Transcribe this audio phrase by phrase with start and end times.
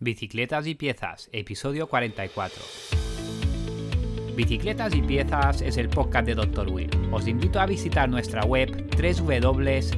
[0.00, 2.62] Bicicletas y piezas, episodio 44.
[4.36, 6.70] Bicicletas y piezas es el podcast de Dr.
[6.70, 6.88] Will.
[7.10, 9.90] Os invito a visitar nuestra web www.drwl.es.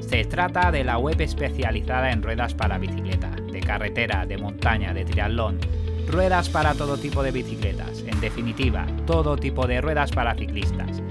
[0.00, 5.04] Se trata de la web especializada en ruedas para bicicleta, de carretera, de montaña, de
[5.04, 5.58] triatlón,
[6.06, 11.02] ruedas para todo tipo de bicicletas, en definitiva, todo tipo de ruedas para ciclistas.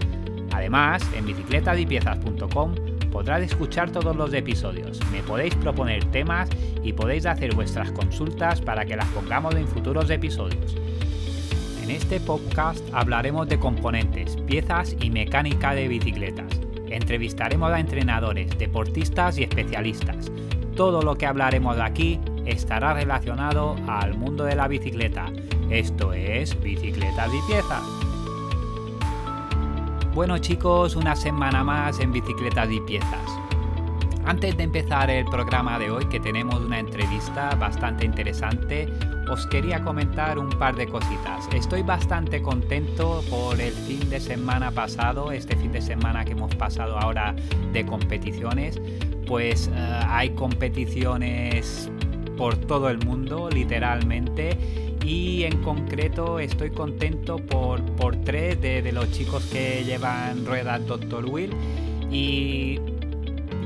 [0.52, 6.48] Además, en bicicletasypiezas.com podrás escuchar todos los episodios, me podéis proponer temas
[6.84, 10.76] y podéis hacer vuestras consultas para que las pongamos en futuros episodios.
[11.82, 16.62] En este podcast hablaremos de componentes, piezas y mecánica de bicicletas.
[16.92, 20.32] Entrevistaremos a entrenadores, deportistas y especialistas.
[20.76, 25.26] Todo lo que hablaremos aquí estará relacionado al mundo de la bicicleta.
[25.72, 28.07] Esto es Bicicletas y Piezas.
[30.18, 33.40] Bueno chicos, una semana más en Bicicletas y Piezas.
[34.26, 38.92] Antes de empezar el programa de hoy, que tenemos una entrevista bastante interesante,
[39.30, 41.48] os quería comentar un par de cositas.
[41.54, 46.56] Estoy bastante contento por el fin de semana pasado, este fin de semana que hemos
[46.56, 47.36] pasado ahora
[47.72, 48.82] de competiciones,
[49.28, 51.92] pues uh, hay competiciones
[52.38, 54.58] por todo el mundo, literalmente
[55.08, 60.86] y en concreto estoy contento por, por tres de, de, los chicos que llevan ruedas
[60.86, 61.26] Dr.
[61.26, 61.52] Will
[62.12, 62.78] y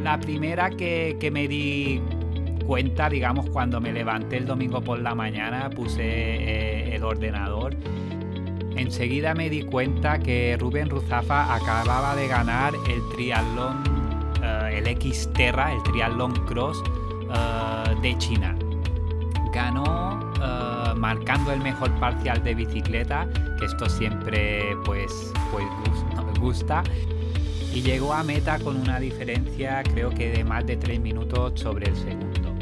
[0.04, 2.00] la primera que, que, me di
[2.68, 7.76] cuenta, digamos, cuando me levanté el domingo por la mañana, puse eh, el ordenador.
[8.76, 13.84] Enseguida me di cuenta que Rubén Ruzafa acababa de ganar el triatlón,
[14.42, 18.56] uh, el X-Terra, el triatlón cross uh, de China.
[19.54, 25.12] Ganó uh, marcando el mejor parcial de bicicleta, que esto siempre pues,
[25.52, 26.84] pues gusta, me gusta.
[27.74, 31.90] Y llegó a meta con una diferencia creo que de más de 3 minutos sobre
[31.90, 32.54] el segundo.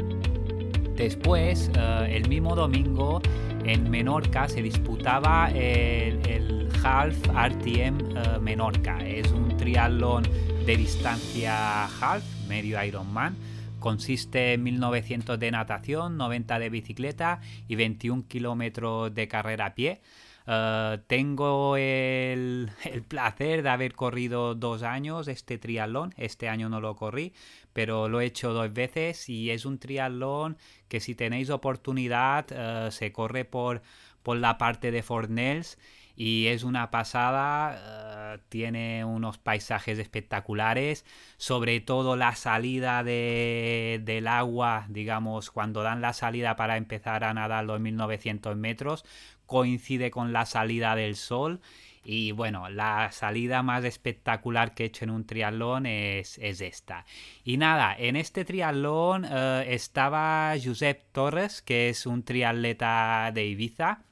[0.94, 3.20] Después, uh, el mismo domingo,
[3.64, 8.98] en Menorca se disputaba el, el Half RTM uh, Menorca.
[9.06, 10.24] Es un triatlón
[10.66, 13.34] de distancia half, medio Ironman.
[13.80, 20.00] Consiste en 1900 de natación, 90 de bicicleta y 21 kilómetros de carrera a pie.
[20.46, 22.70] Uh, tengo el,
[23.08, 26.14] placer de haber corrido dos años este triatlón.
[26.16, 27.32] Este año no lo corrí,
[27.72, 30.56] pero lo he hecho dos veces y es un triatlón
[30.88, 33.82] que si tenéis oportunidad uh, se corre por,
[34.22, 35.78] por la parte de Fornells
[36.22, 41.06] y es una pasada, uh, tiene unos paisajes espectaculares,
[41.38, 47.32] sobre todo la salida de, del agua, digamos, cuando dan la salida para empezar a
[47.32, 49.06] nadar los 1900 metros,
[49.46, 51.62] coincide con la salida del sol.
[52.04, 57.06] Y bueno, la salida más espectacular que he hecho en un triatlón es, es esta.
[57.44, 64.04] Y nada, en este triatlón uh, estaba Josep Torres, que es un triatleta de Ibiza.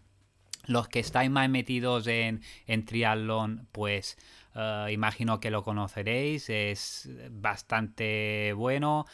[0.69, 4.17] Los que estáis más metidos en, en triatlón, pues
[4.55, 6.49] uh, imagino que lo conoceréis.
[6.51, 9.07] Es bastante bueno.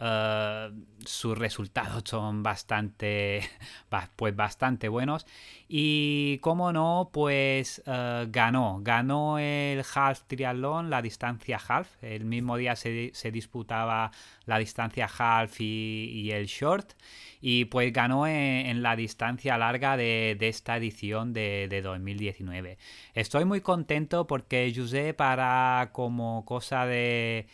[0.00, 0.72] Uh,
[1.04, 3.42] sus resultados son bastante
[4.16, 5.26] pues bastante buenos.
[5.68, 8.80] Y como no pues uh, ganó.
[8.82, 12.02] Ganó el half triatlón la distancia half.
[12.02, 14.10] El mismo día se, se disputaba
[14.46, 16.94] la distancia half y, el short.
[17.42, 22.78] Y pues ganó en, en la distancia larga de, de esta edición de, de, 2019
[23.14, 27.46] estoy muy contento porque José para como cosa de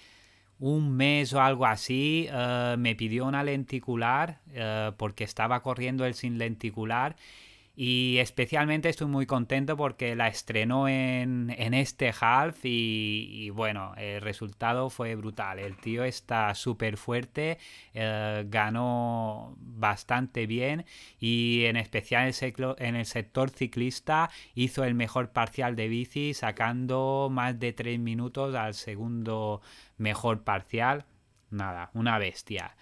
[0.58, 6.14] un mes o algo así, uh, me pidió una lenticular uh, porque estaba corriendo el
[6.14, 7.16] sin lenticular
[7.76, 13.92] y especialmente estoy muy contento porque la estrenó en, en este half y, y, bueno,
[13.98, 15.58] el resultado fue brutal.
[15.58, 17.58] El tío está súper fuerte,
[17.94, 20.86] uh, ganó bastante bien
[21.20, 22.32] y en especial
[22.78, 28.54] en el sector ciclista hizo el mejor parcial de bici sacando más de 3 minutos
[28.54, 29.60] al segundo
[29.98, 31.04] mejor parcial.
[31.50, 32.74] Nada, una bestia.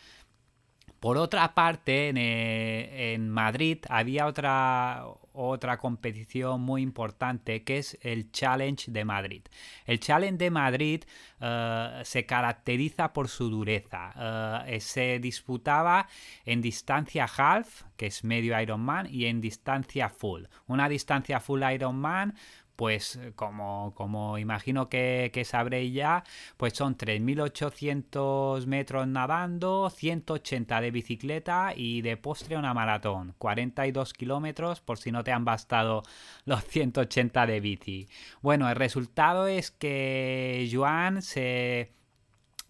[1.04, 5.04] Por otra parte, en, eh, en, Madrid había otra,
[5.34, 9.42] otra competición muy importante que es el Challenge de Madrid.
[9.84, 11.04] El Challenge de Madrid
[11.42, 14.64] uh, se caracteriza por su dureza.
[14.64, 16.08] Uh, se disputaba
[16.46, 20.44] en distancia half, que es medio Ironman, y en distancia full.
[20.68, 22.34] Una distancia full Ironman
[22.76, 26.24] pues como, como imagino que, que, sabréis ya,
[26.56, 34.80] pues son 3.800 metros nadando, 180 de bicicleta y de postre una maratón, 42 kilómetros
[34.80, 36.02] por si no te han bastado
[36.44, 38.08] los 180 de bici.
[38.42, 41.92] Bueno, el resultado es que Joan se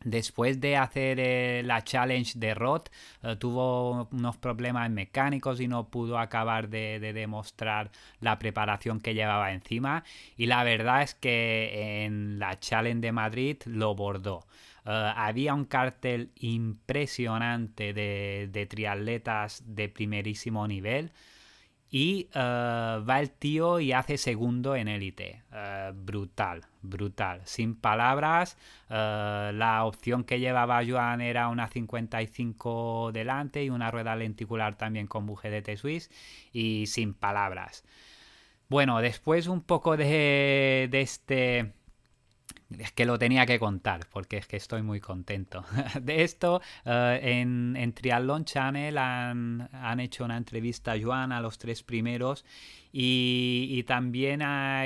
[0.05, 2.91] Después de hacer eh, la challenge de Roth,
[3.23, 7.91] eh, tuvo unos problemas mecánicos y no pudo acabar de, demostrar
[8.21, 10.05] la preparación que llevaba encima.
[10.37, 14.47] Y la verdad es que en la challenge de Madrid lo bordó.
[14.85, 21.13] Eh, había un cartel impresionante de, de triatletas de primerísimo nivel.
[21.97, 22.41] Y eh,
[23.09, 25.45] va el tío y hace segundo en élite.
[25.53, 27.41] Eh, brutal, brutal.
[27.45, 28.59] Sin palabras,
[28.91, 35.07] eh, la opción que llevaba Joan era una 55 delante y una rueda lenticular también
[35.07, 36.11] con buje de T-Swiss.
[36.53, 37.85] Y sin palabras.
[38.69, 41.75] Bueno, después un poco de, de este
[42.79, 45.65] es que lo tenía que contar porque es que estoy muy contento.
[46.01, 51.41] De esto, eh, en, en, Triathlon Channel han, han, hecho una entrevista a Joan a
[51.41, 52.45] los tres primeros
[52.93, 54.41] y, también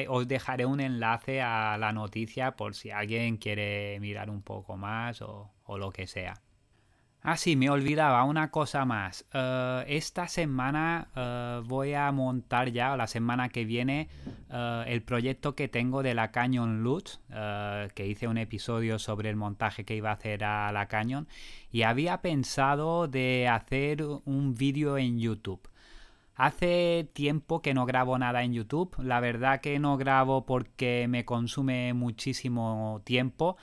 [0.09, 5.23] os dejaré un enlace a la noticia por si alguien quiere mirar un poco más
[5.23, 6.41] o lo que sea.
[7.31, 9.27] Ah, sí, me olvidaba una cosa más.
[9.35, 14.09] Eh, esta semana eh, voy a montar ya, la semana que viene,
[14.51, 17.21] eh, el proyecto que tengo de la Canyon Loot,
[17.95, 21.29] que hice un episodio sobre el montaje que iba a hacer a la Canyon,
[21.71, 25.69] y había pensado de hacer un vídeo en YouTube.
[26.35, 31.27] Hace tiempo que no grabo nada en YouTube, la verdad que no grabo porque me
[31.27, 33.59] consume muchísimo tiempo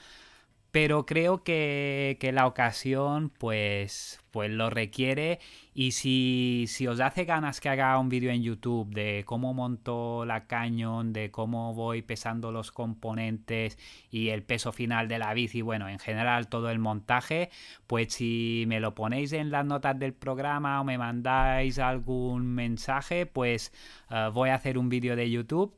[0.76, 5.40] pero creo que, la ocasión pues, pues lo requiere.
[5.72, 10.46] Y si, os hace ganas que haga un vídeo en YouTube de cómo monto la
[10.46, 13.78] cañón, de cómo voy pesando los componentes
[14.10, 17.48] y el peso final de la bici, bueno, en general todo el montaje,
[17.86, 23.24] pues si me lo ponéis en las notas del programa o me mandáis algún mensaje,
[23.24, 23.72] pues
[24.10, 25.74] eh, voy a hacer un vídeo de YouTube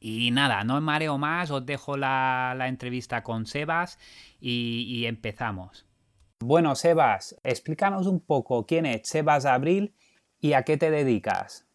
[0.00, 3.98] y nada, no mareo más, os dejo la, entrevista con Sebas
[4.40, 5.86] y, empezamos.
[6.40, 9.94] Bueno, Sebas, explícanos un poco quién es Sebas Abril
[10.40, 11.66] y a qué te dedicas.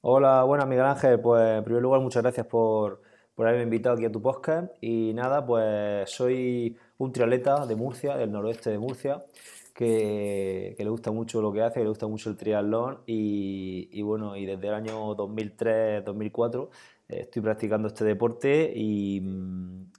[0.00, 3.02] Hola, buenas Miguel Ángel, pues en primer lugar muchas gracias por,
[3.36, 8.30] haberme invitado aquí a tu podcast y nada, pues soy un triatleta de Murcia, del
[8.32, 9.22] noroeste de Murcia,
[9.74, 14.02] que, le gusta mucho lo que hace, que le gusta mucho el triatlón y, y
[14.02, 16.68] bueno, y desde el año 2003-2004
[17.20, 19.20] estoy practicando este deporte y,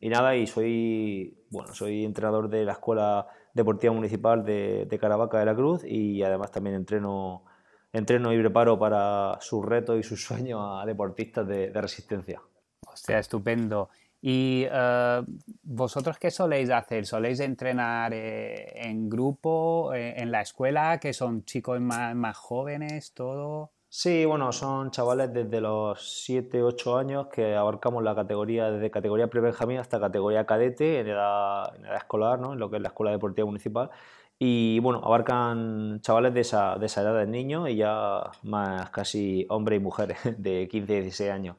[0.01, 5.56] nada, y soy, bueno, soy entrenador de la Escuela Deportiva Municipal de, Caravaca de la
[5.56, 7.44] Cruz y además también entreno,
[7.92, 12.42] entreno y preparo para sus retos y sus sueños a deportistas de, resistencia.
[12.88, 13.89] O sea, estupendo.
[14.25, 15.21] ¿Y eh,
[15.63, 17.06] vosotros qué soléis hacer?
[17.06, 23.13] ¿Soléis entrenar eh, en grupo, eh, en la escuela, que son chicos más, más jóvenes,
[23.13, 23.73] todo?
[23.95, 29.28] Sí, bueno, son chavales desde los 7, 8 años que abarcamos la categoría, desde categoría
[29.28, 32.54] pre-benjamín hasta categoría cadete en edad, en edad escolar, ¿no?
[32.54, 33.92] en lo que es la Escuela Deportiva Municipal.
[34.40, 39.45] Y bueno, abarcan chavales de esa, de esa edad de niños y ya más casi
[39.50, 41.57] hombres y mujeres de 15, 16 años.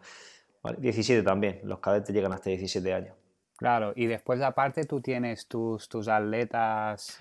[0.79, 3.24] 17 también, los cadetes llegan hasta 17 años.
[3.57, 7.21] Claro, y después aparte tú tienes tus, tus atletas,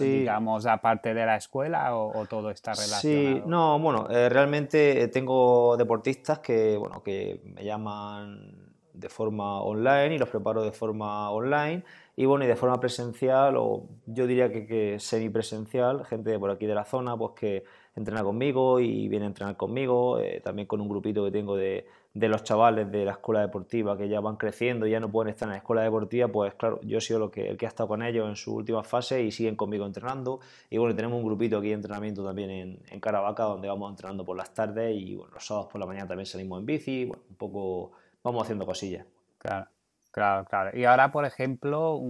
[0.00, 3.00] eh, digamos, aparte de la escuela o, todo está relacionado.
[3.00, 10.14] Sí, no, bueno, eh, realmente tengo deportistas que, bueno, que me llaman de forma online
[10.14, 11.82] y los preparo de forma online
[12.14, 16.50] y bueno, y de forma presencial o yo diría que, que semipresencial, gente de por
[16.50, 17.64] aquí de la zona, pues que
[17.94, 21.86] entrena conmigo y viene a entrenar conmigo, eh, también con un grupito que tengo de,
[22.14, 25.30] de, los chavales de la escuela deportiva que ya van creciendo y ya no pueden
[25.30, 27.68] estar en la escuela deportiva, pues claro, yo he sido lo que, el que ha
[27.68, 30.40] estado con ellos en su última fase y siguen conmigo entrenando.
[30.70, 34.24] Y bueno, tenemos un grupito aquí de entrenamiento también en, en Caravaca, donde vamos entrenando
[34.24, 37.22] por las tardes y bueno, los sábados por la mañana también salimos en bici, bueno,
[37.28, 39.06] un poco vamos haciendo cosillas.
[39.36, 39.66] Claro,
[40.10, 40.78] claro, claro.
[40.78, 42.00] Y ahora, por ejemplo,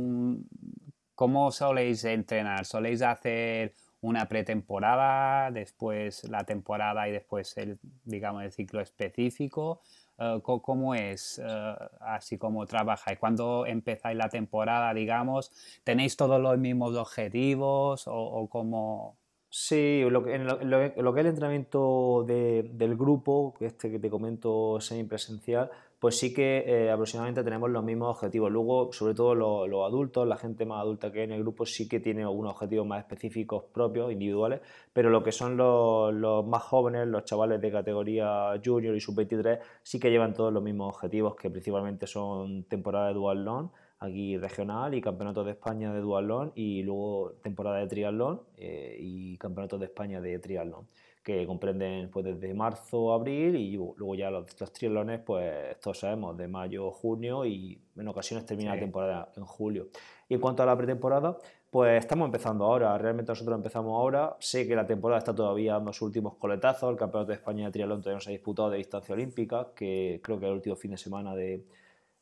[1.16, 2.66] ¿cómo soléis entrenar?
[2.66, 9.80] ¿Soléis hacer una pretemporada, después la temporada y después el, digamos, el ciclo específico.
[10.18, 13.18] Eh, ¿Cómo es eh, así como trabajáis?
[13.18, 15.52] ¿Cuándo empezáis la temporada, digamos?
[15.84, 19.16] ¿Tenéis todos los mismos objetivos o, o cómo...?
[19.54, 25.70] Sí, lo en, lo, que es el entrenamiento del grupo, este que te comento semipresencial,
[26.02, 28.50] pues sí que eh, aproximadamente tenemos los mismos objetivos.
[28.50, 31.88] Luego, sobre todo los, adultos, la gente más adulta que hay en el grupo sí
[31.88, 37.06] que tiene algunos objetivos más específicos propios, individuales, pero lo que son los, más jóvenes,
[37.06, 41.50] los chavales de categoría junior y sub-23, sí que llevan todos los mismos objetivos, que
[41.50, 43.68] principalmente son temporada de dual long,
[44.00, 49.36] aquí regional y campeonatos de España de duatlón y luego temporada de triatlón eh, y
[49.38, 50.88] campeonatos de España de triatlón
[51.22, 56.36] que comprenden pues desde marzo, abril y luego ya los, los triatlones pues todos sabemos
[56.36, 59.88] de mayo, junio y en ocasiones termina la temporada en julio.
[60.28, 61.36] Y en cuanto a la pretemporada,
[61.70, 65.92] pues estamos empezando ahora, realmente nosotros empezamos ahora, sé que la temporada está todavía dando
[65.92, 68.78] sus últimos coletazos, el Campeonato de España de Triatlón todavía no se ha disputado de
[68.78, 71.64] distancia olímpica, que creo que es el último fin de semana de,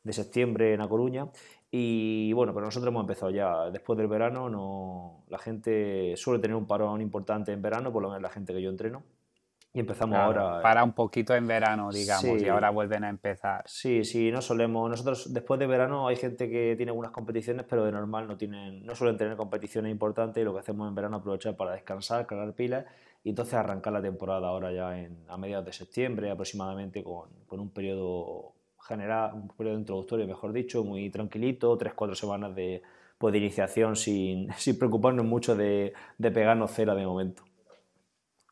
[0.03, 1.29] de septiembre en A Coruña.
[1.71, 3.71] Y bueno, pero nosotros hemos empezado ya.
[3.71, 8.09] Después del verano, no, la gente suele tener un parón importante en verano, por lo
[8.09, 9.05] menos la gente que yo entreno.
[9.73, 10.61] Y empezamos ahora.
[10.63, 13.63] Para un poquito en verano, digamos, y ahora vuelven a empezar.
[13.67, 14.91] Sí, sí, no solemos.
[14.91, 18.85] Nosotros después de verano hay gente que tiene algunas competiciones, pero de normal no tienen,
[18.85, 22.27] no suelen tener competiciones importantes y lo que hacemos en verano es aprovechar para descansar,
[22.27, 22.85] cargar pilas
[23.23, 27.61] y entonces arrancar la temporada ahora ya en, a mediados de septiembre aproximadamente con, con
[27.61, 32.83] un periodo general, un periodo introductorio, mejor dicho, muy tranquilito, tres, cuatro semanas de,
[33.19, 37.43] pues, de iniciación sin, sin, preocuparnos mucho de, de pegarnos cera de momento.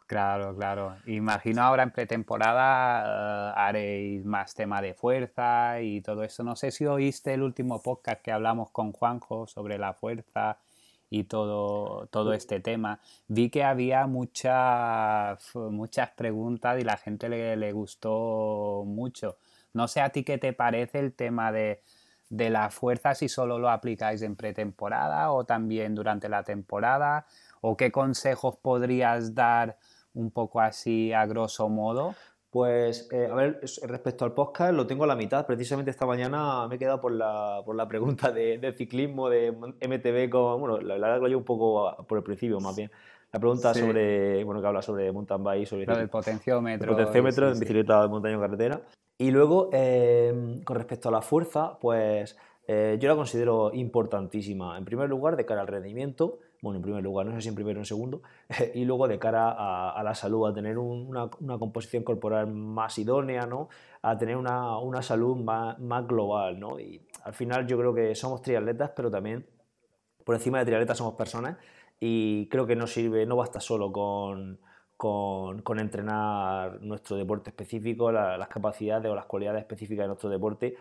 [0.08, 0.96] Claro, claro.
[1.06, 6.42] Imagino ahora en pretemporada eh, haréis más tema de fuerza y todo eso.
[6.42, 10.56] No sé si oíste el último podcast que hablamos con Juanjo sobre la fuerza
[11.10, 13.00] y todo, todo este tema.
[13.28, 19.36] Vi que había muchas, muchas preguntas y la gente le, le gustó mucho.
[19.78, 21.82] No sé a ti qué te parece el tema de,
[22.30, 27.26] la fuerza, si solo lo aplicáis en pretemporada o también durante la temporada,
[27.60, 29.78] o qué consejos podrías dar
[30.14, 32.16] un poco así a grosso modo.
[32.50, 35.46] Pues, eh, a ver, respecto al podcast, lo tengo a la mitad.
[35.46, 40.28] Precisamente esta mañana me he quedado por la, por la pregunta de, ciclismo, de MTB,
[40.28, 42.90] con, bueno, la verdad que lo llevo un poco por el principio más bien.
[43.32, 46.90] La pregunta sobre, bueno, que habla sobre mountain bike, sobre el potenciómetro.
[46.90, 48.80] El potenciómetro en bicicleta de montaña o carretera.
[49.18, 52.36] Y luego, eh, con respecto a la fuerza, pues
[52.68, 54.78] eh, yo la considero importantísima.
[54.78, 57.56] En primer lugar, de cara al rendimiento, bueno, en primer lugar, no sé si en
[57.56, 58.22] primero o en segundo,
[58.74, 59.50] y luego de cara
[59.90, 63.68] a, la salud, a tener una, composición corporal más idónea, ¿no?
[64.02, 66.78] A tener una, una salud más, más, global, ¿no?
[66.78, 69.46] Y al final yo creo que somos triatletas, pero también
[70.24, 71.56] por encima de triatletas somos personas
[71.98, 74.60] y creo que no sirve, no basta solo con
[74.98, 80.76] con, con entrenar nuestro deporte específico, las capacidades o las cualidades específicas de nuestro deporte.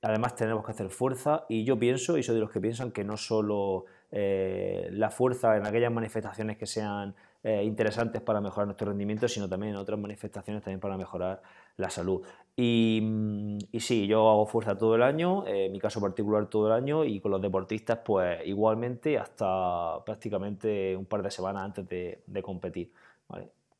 [0.00, 3.02] Además tenemos que hacer fuerza y yo pienso, y soy de los que piensan que
[3.02, 8.88] no solo eh, la fuerza en aquellas manifestaciones que sean eh, interesantes para mejorar nuestro
[8.88, 11.42] rendimiento, sino también en otras manifestaciones también para mejorar
[11.76, 12.24] la salud.
[12.56, 16.46] Y, mm, y sí, yo hago fuerza todo el año, eh, en mi caso particular
[16.46, 21.64] todo el año, y con los deportistas pues igualmente hasta prácticamente un par de semanas
[21.64, 22.92] antes de, de competir.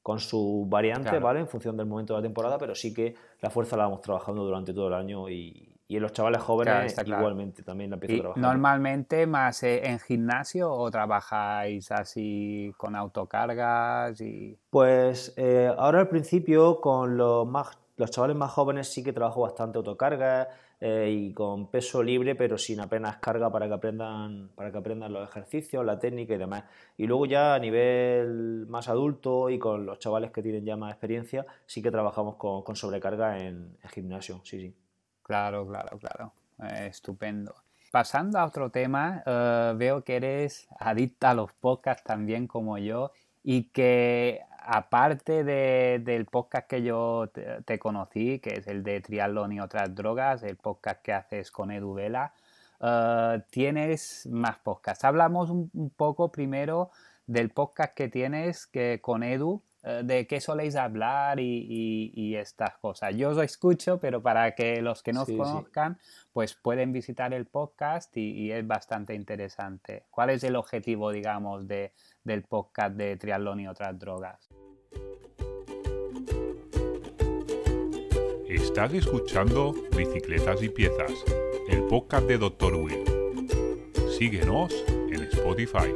[0.02, 1.40] Con su variante, ¿vale?
[1.40, 4.42] En función del momento de la temporada, pero sí que la fuerza la vamos trabajando
[4.42, 8.42] durante todo el año y, en los chavales jóvenes igualmente también la empiezo a trabajar.
[8.42, 14.20] ¿Normalmente más eh, en gimnasio o trabajáis así con autocargas?
[14.20, 19.12] y Pues eh, ahora al principio con los, más, los chavales más jóvenes sí que
[19.12, 20.48] trabajo bastante autocargas,
[20.80, 25.12] eh, y con peso libre, pero sin apenas carga para que aprendan, para que aprendan
[25.12, 26.64] los ejercicios, la técnica y demás.
[26.96, 30.92] Y luego ya a nivel más adulto y con los chavales que tienen ya más
[30.92, 34.74] experiencia, sí que trabajamos con, con sobrecarga en, gimnasio, sí, sí.
[35.22, 36.32] Claro, claro, claro.
[36.62, 37.54] Eh, estupendo.
[37.90, 43.12] Pasando a otro tema, eh, veo que eres adicta a los podcasts también como yo
[43.50, 47.30] y que aparte del podcast que yo
[47.64, 51.70] te, conocí, que es el de Triatlón y otras drogas, el podcast que haces con
[51.70, 52.34] Edu Vela,
[52.78, 55.02] eh, tienes más podcasts.
[55.02, 56.90] Hablamos un, poco primero
[57.26, 63.14] del podcast que tienes que, con Edu, eh, de qué soléis hablar y, estas cosas.
[63.16, 65.98] Yo os escucho, pero para que los que no os conozcan,
[66.34, 70.04] pues pueden visitar el podcast y, es bastante interesante.
[70.10, 71.94] ¿Cuál es el objetivo, digamos, de,
[72.24, 74.48] del podcast de triatlón y otras drogas?
[78.48, 81.12] Estás escuchando Bicicletas y Piezas,
[81.68, 82.74] el podcast de Dr.
[82.76, 83.04] Will.
[84.16, 85.92] Síguenos en Spotify.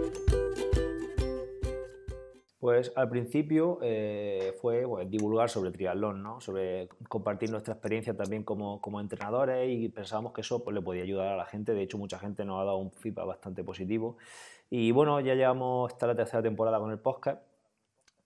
[2.63, 6.41] Pues al principio eh, fue divulgar sobre triatlón, ¿no?
[6.41, 11.03] sobre compartir nuestra experiencia también como, como entrenadores y pensábamos que eso pues, le podía
[11.03, 11.75] ayudar a la gente.
[11.75, 14.17] De hecho, mucha gente nos ha dado un feedback bastante positivo.
[14.75, 17.43] Y bueno, ya llevamos esta la tercera temporada con el podcast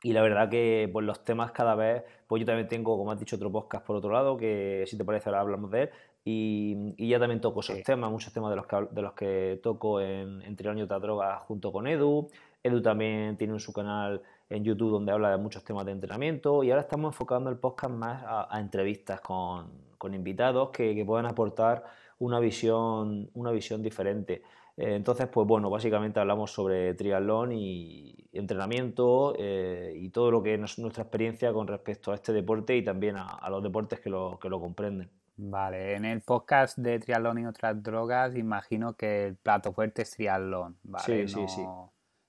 [0.04, 3.18] y la verdad que pues, los temas cada vez, pues yo también tengo, como has
[3.18, 5.90] dicho, otro podcast por otro lado, que si te parece ahora hablamos de él.
[6.24, 9.58] Y, y ya también toco esos temas, muchos temas de los que, de los que
[9.60, 12.28] toco en, en otra droga junto con Edu.
[12.62, 16.70] Edu también tiene su canal en YouTube donde habla de muchos temas de entrenamiento y
[16.70, 21.82] ahora estamos enfocando el podcast más a, entrevistas con, con invitados que, que puedan aportar
[22.20, 24.42] una visión, una visión diferente.
[24.76, 30.54] Eh, entonces, pues bueno, básicamente hablamos sobre triatlón y entrenamiento eh, y todo lo que
[30.54, 34.38] es nuestra experiencia con respecto a este deporte y también a, los deportes que lo,
[34.38, 35.10] que lo comprenden.
[35.38, 40.10] Vale, en el podcast de triatlón y otras drogas, imagino que el plato fuerte es
[40.10, 41.28] triatlón, ¿vale?
[41.28, 41.62] Sí, sí, sí.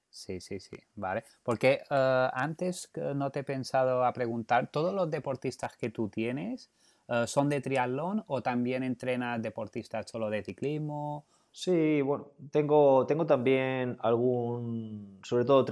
[0.09, 1.25] Sí, sí, sí, vale.
[1.43, 6.71] Porque uh, antes no te he pensado a preguntar, ¿todos los deportistas que tú tienes
[7.07, 11.25] uh, son de triatlón o también entrenas deportistas solo de ciclismo?
[11.59, 15.65] Sí, bueno, tengo, tengo también algún, sobre todo,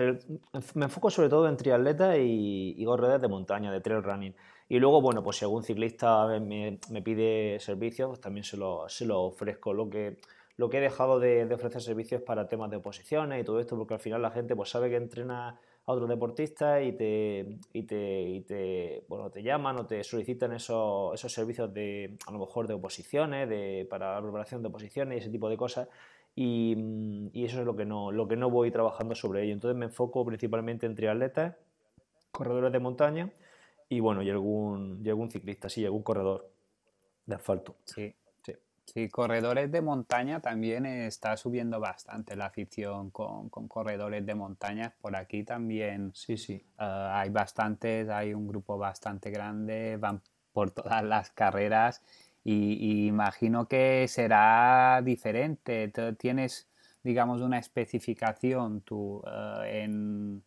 [0.74, 4.36] me enfoco sobre todo en triatleta y, y corredores de montaña, de trail running.
[4.68, 8.90] Y luego, bueno, pues si algún ciclista me, me pide servicios, pues también se lo,
[8.90, 9.74] se lo ofrezco.
[9.76, 10.18] Lo que,
[10.58, 13.94] lo que he dejado de, ofrecer servicios para temas de oposiciones y todo esto, porque
[13.94, 18.44] al final la gente pues sabe que entrena a otros deportistas y te, y te,
[18.48, 22.74] te, bueno, te llaman o te solicitan esos, esos servicios de, a lo mejor de
[22.74, 25.88] oposiciones, de, para la preparación de oposiciones y ese tipo de cosas.
[26.36, 26.76] Y,
[27.34, 29.54] y, eso es lo que, no, lo que no voy trabajando sobre ello.
[29.54, 31.56] Entonces me enfoco principalmente en triatletas,
[32.32, 33.32] corredores de montaña
[33.88, 36.50] y bueno, y algún, y algún ciclista, sí, algún corredor
[37.26, 37.76] de asfalto.
[37.86, 38.14] Sí.
[38.86, 44.94] Sí, corredores de montaña también está subiendo bastante la afición con, corredores de montaña.
[45.02, 46.54] Por aquí también sí, sí.
[46.54, 50.22] Eh, hay bastantes, hay un grupo bastante grande, van
[50.54, 52.02] por todas las carreras
[52.44, 55.92] y, imagino que será diferente.
[56.18, 56.70] Tienes,
[57.04, 60.44] digamos, una especificación tú eh, en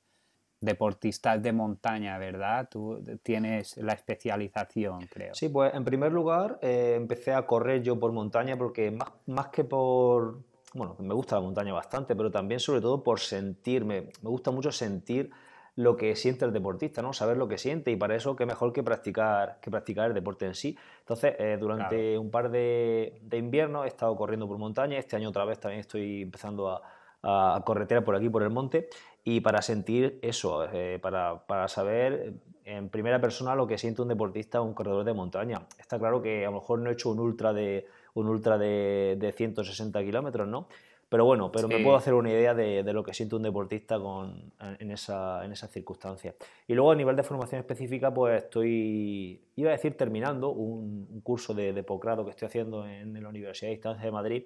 [0.61, 2.69] deportistas de montaña, ¿verdad?
[2.71, 5.35] Tú tienes la especialización, creo.
[5.35, 9.49] Sí, pues en primer lugar eh, empecé a correr yo por montaña porque más, más
[9.49, 10.38] que por...
[10.75, 14.11] Bueno, me gusta la montaña bastante, pero también sobre todo por sentirme.
[14.23, 15.31] Me gusta mucho sentir
[15.77, 17.12] lo que siente el deportista, ¿no?
[17.12, 20.45] Saber lo que siente y para eso qué mejor que practicar, que practicar el deporte
[20.45, 20.77] en sí.
[20.99, 25.29] Entonces, eh, durante un par de, de inviernos he estado corriendo por montaña, este año
[25.29, 26.83] otra vez también estoy empezando a,
[27.23, 28.88] a corretear por aquí, por el monte,
[29.30, 32.32] y para sentir eso, eh, para, para, saber
[32.64, 35.66] en primera persona lo que siente un deportista un corredor de montaña.
[35.78, 39.16] Está claro que a lo mejor no he hecho un ultra de, un ultra de,
[39.18, 40.66] de 160 kilómetros, ¿no?
[41.11, 43.99] Pero bueno, pero me puedo hacer una idea de, de, lo que siente un deportista
[43.99, 46.35] con, en, esa, en esas circunstancias.
[46.66, 51.20] Y luego a nivel de formación específica, pues estoy, iba a decir, terminando un, un
[51.20, 54.44] curso de, de posgrado que estoy haciendo en, la Universidad de Distancia de Madrid,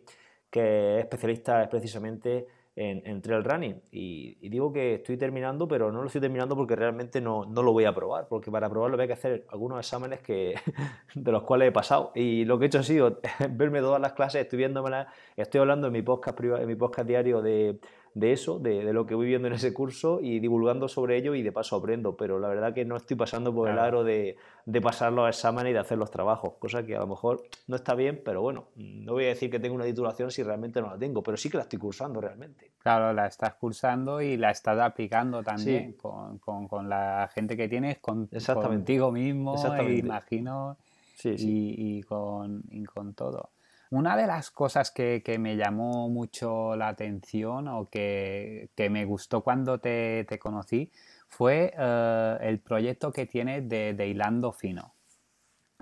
[0.51, 3.81] que es especialista precisamente en, trail running.
[3.91, 7.73] Y, digo que estoy terminando, pero no lo estoy terminando porque realmente no, no, lo
[7.73, 10.55] voy a probar, porque para probarlo voy a hacer algunos exámenes que,
[11.15, 12.13] de los cuales he pasado.
[12.15, 15.89] Y lo que he hecho ha sido verme todas las clases, estoy viéndomelas, estoy hablando
[15.89, 17.79] en mi podcast, en mi podcast diario de
[18.15, 21.43] de eso, de, lo que voy viendo en ese curso y divulgando sobre ello y
[21.43, 24.81] de paso aprendo, pero la verdad que no estoy pasando por el aro de, de,
[24.81, 27.95] pasar los exámenes y de hacer los trabajos, cosa que a lo mejor no está
[27.95, 30.99] bien, pero bueno, no voy a decir que tengo una titulación si realmente no la
[30.99, 32.73] tengo, pero sí que la estoy cursando realmente.
[32.79, 37.99] Claro, la estás cursando y la estás aplicando también con, con, la gente que tienes,
[37.99, 39.55] con, contigo mismo,
[39.89, 40.77] imagino,
[41.25, 43.51] y, y, con, y con todo.
[43.93, 49.81] Una de las cosas que, me llamó mucho la atención o que, me gustó cuando
[49.81, 50.91] te, conocí
[51.29, 54.95] fue eh, el proyecto que tienes de, hilando fino.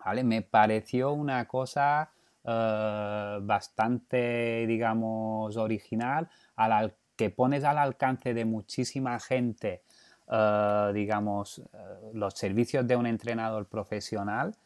[0.05, 0.25] ¿Vale?
[0.25, 2.11] Me pareció una cosa
[2.43, 9.85] eh, bastante, digamos, original, al, que pones al alcance de muchísima gente,
[10.29, 11.63] eh, digamos,
[12.13, 14.57] los servicios de un entrenador profesional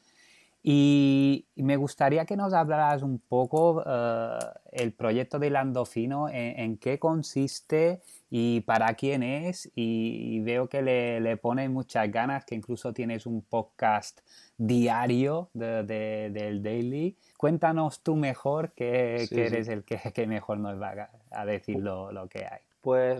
[0.66, 4.38] y me gustaría que nos hablaras un poco uh,
[4.72, 8.00] el proyecto de Hilando Fino, en, qué consiste
[8.30, 9.70] y para quién es.
[9.74, 14.22] Y, veo que le, le pones muchas ganas, que incluso tienes un podcast
[14.56, 17.18] diario de, del Daily.
[17.36, 22.26] Cuéntanos tú mejor, que, eres el que, que, mejor nos va a decir lo, lo
[22.26, 22.62] que hay.
[22.84, 23.18] Pues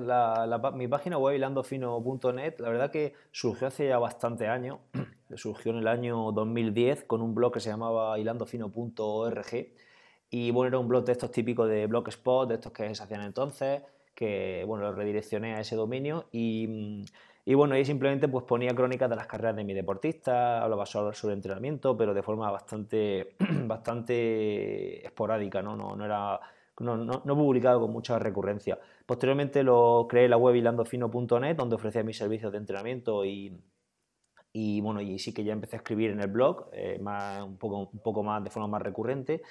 [0.75, 4.81] mi página web hilandofino.net, la verdad que surgió hace ya bastante años,
[5.37, 9.47] surgió en el año 2010 con un blog que se llamaba hilandofino.org
[10.29, 13.23] y bueno, era un blog de estos típicos de Blogspot, de estos que se hacían
[13.23, 13.81] entonces,
[14.15, 17.03] que bueno, lo redireccioné a ese dominio y,
[17.47, 21.17] y bueno, ahí simplemente pues ponía crónicas de las carreras de mi deportista, hablaba sobre,
[21.17, 25.75] sobre entrenamiento, pero de forma bastante, bastante esporádica, ¿no?
[25.75, 26.39] No, no era
[26.81, 28.79] no, no, no, publicado con mucha recurrencia.
[29.07, 33.55] Posteriormente lo creé la web hilandofino.net, donde ofrecía mis servicios de entrenamiento y,
[34.53, 37.91] y, bueno, y sí que ya empecé a escribir en el blog, eh, un, poco,
[37.93, 39.43] un poco más de forma más recurrente.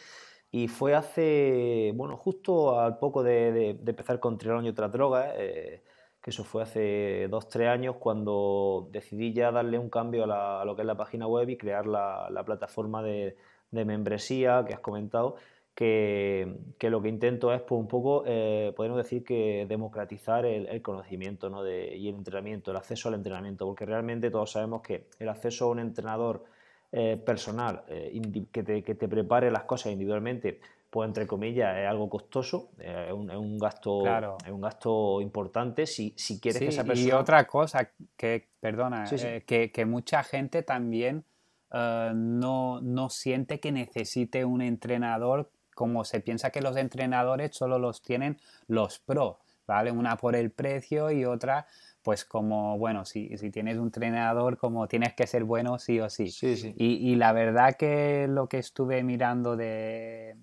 [0.49, 5.83] Y fue hace, bueno, justo al poco de, empezar con Triatlón y otras drogas, eh,
[6.21, 10.75] que eso fue hace dos, tres años, cuando decidí ya darle un cambio a, lo
[10.75, 13.35] que es la página web y crear la, la plataforma de
[13.71, 15.35] membresía que has comentado,
[15.75, 21.49] que, lo que intento es pues, un poco, eh, podemos decir que democratizar el, conocimiento
[21.49, 21.63] ¿no?
[21.63, 25.65] de, y el entrenamiento, el acceso al entrenamiento, porque realmente todos sabemos que el acceso
[25.65, 26.45] a un entrenador
[26.91, 30.59] eh, personal eh, que, te, que, te, prepare las cosas individualmente,
[30.91, 34.03] pues entre comillas es algo costoso, es un, es, un, gasto
[34.45, 37.07] es un gasto importante si, si quieres que esa persona...
[37.07, 39.05] Y otra cosa que, perdona,
[39.47, 41.23] que, que, mucha gente también
[41.71, 48.01] no, no siente que necesite un entrenador como se piensa que los entrenadores solo los
[48.01, 49.91] tienen los pro, ¿vale?
[49.91, 51.67] Una por el precio y otra,
[52.01, 56.09] pues como, bueno, si, si tienes un entrenador, como tienes que ser bueno sí o
[56.09, 56.29] sí.
[56.29, 56.73] sí, sí.
[56.77, 60.35] Y, y, la verdad que lo que estuve mirando de,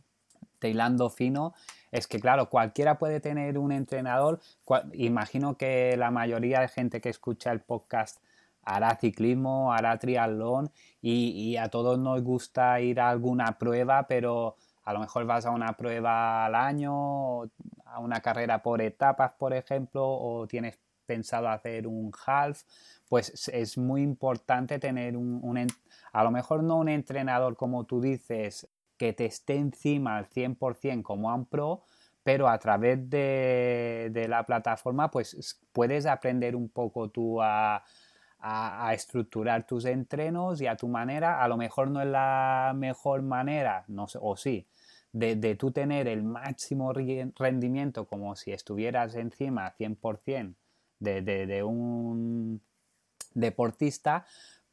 [0.61, 1.55] de hilando fino
[1.90, 4.40] es que, claro, cualquiera puede tener un entrenador.
[4.95, 8.23] imagino que la mayoría de gente que escucha el podcast
[8.62, 14.57] hará ciclismo, hará triatlón y, y a todos nos gusta ir a alguna prueba, pero
[14.90, 17.42] a lo mejor vas a una prueba al año,
[17.85, 22.62] a una carrera por etapas, por ejemplo, o tienes pensado hacer un half,
[23.09, 25.68] pues es muy importante tener un,
[26.12, 31.03] a lo mejor no un entrenador como tú dices, que te esté encima al 100%
[31.03, 31.83] como un pro,
[32.24, 37.85] pero a través de, de, la plataforma pues puedes aprender un poco tú a,
[38.40, 41.42] a, estructurar tus entrenos y a tu manera.
[41.42, 44.66] A lo mejor no es la mejor manera, no sé, o sí,
[45.12, 50.55] de, de tú tener el máximo rendimiento como si estuvieras encima 100%
[50.99, 52.61] de, de, de un
[53.35, 54.27] deportista,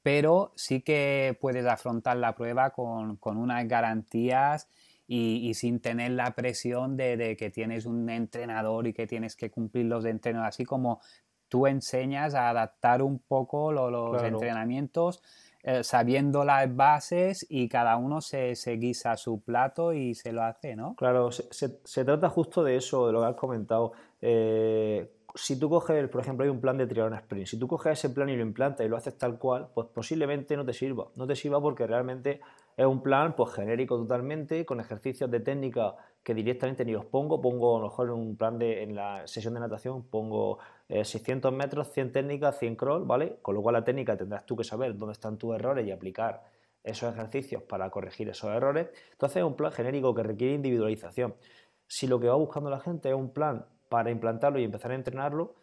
[0.03, 4.67] pero sí que puedes afrontar la prueba con, con unas garantías
[5.07, 9.35] y, y, sin tener la presión de, de, que tienes un entrenador y que tienes
[9.35, 10.99] que cumplir los entrenos, así como
[11.47, 15.23] tú enseñas a adaptar un poco los entrenamientos
[15.63, 20.43] eh, sabiendo las bases y cada uno se, se, guisa su plato y se lo
[20.43, 20.95] hace, ¿no?
[20.95, 23.91] Claro, se, trata justo de eso, de lo que has comentado.
[24.21, 27.99] Eh, si tú coges, por ejemplo, hay un plan de triatlón sprint, si tú coges
[27.99, 31.07] ese plan y lo implantas y lo haces tal cual, pues posiblemente no te sirva.
[31.15, 32.41] No te sirva porque realmente
[32.75, 37.39] es un plan pues genérico totalmente, con ejercicios de técnica que directamente ni los pongo,
[37.39, 41.51] pongo a lo mejor en un plan de, en la sesión de natación, pongo 600
[41.51, 43.37] eh, metros, 100 técnicas, 100 crawl, ¿vale?
[43.41, 46.43] Con lo cual la técnica tendrás tú que saber dónde están tus errores y aplicar
[46.83, 48.89] esos ejercicios para corregir esos errores.
[49.11, 51.35] Entonces es un plan genérico que requiere individualización.
[51.87, 54.95] Si lo que va buscando la gente es un plan para implantarlo y empezar a
[54.95, 55.55] entrenarlo,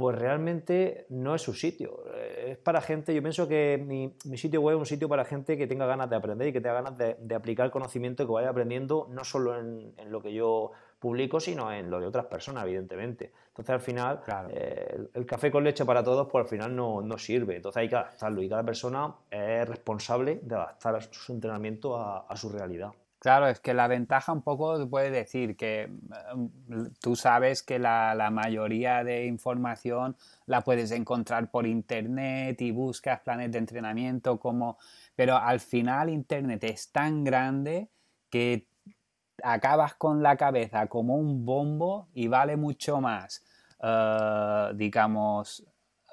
[0.00, 2.04] pues realmente no es su sitio.
[2.46, 5.66] Es para gente, yo pienso que mi, sitio web es un sitio para gente que
[5.66, 9.08] tenga ganas de aprender y que tenga ganas de, aplicar el conocimiento que vaya aprendiendo,
[9.10, 13.32] no solo en, lo que yo publico, sino en lo de otras personas, evidentemente.
[13.48, 17.18] Entonces, al final, eh, el, café con leche para todos, pues al final no, no,
[17.18, 17.56] sirve.
[17.56, 22.48] Entonces, hay que adaptarlo y cada persona es responsable de adaptar su entrenamiento a su
[22.48, 22.92] realidad.
[23.20, 28.14] Claro, es que la ventaja un poco puede decir que mm, tú sabes que la,
[28.14, 34.78] la, mayoría de información la puedes encontrar por internet y buscas planes de entrenamiento como...
[35.14, 37.90] Pero al final internet es tan grande
[38.30, 38.66] que
[39.42, 43.44] acabas con la cabeza como un bombo y vale mucho más,
[43.80, 45.60] uh, digamos,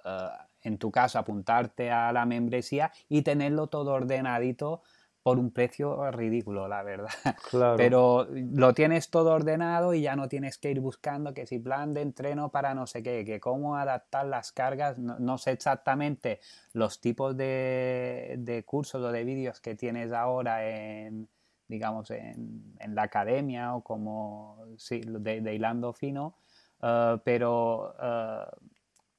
[0.04, 4.82] uh, en tu caso apuntarte a la membresía y tenerlo todo ordenadito
[5.27, 7.09] por un precio ridículo, la verdad.
[7.75, 11.93] Pero lo tienes todo ordenado y ya no tienes que ir buscando que si plan
[11.93, 16.39] de entreno para no sé qué, que cómo adaptar las cargas, no, sé exactamente
[16.71, 21.27] los tipos de, cursos o de vídeos que tienes ahora en,
[21.67, 26.37] digamos, en, la academia o como, sí, de, hilando fino,
[26.81, 27.95] eh, pero...
[28.01, 28.45] Eh,